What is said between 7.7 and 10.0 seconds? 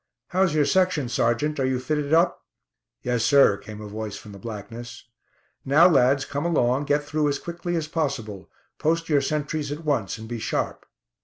as possible. Post your sentries at